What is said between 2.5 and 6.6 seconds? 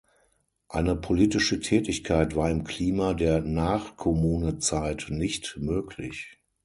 Klima der Nach-Kommune-Zeit nicht möglich.